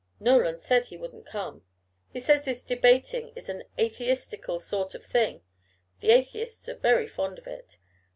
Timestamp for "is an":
3.35-3.65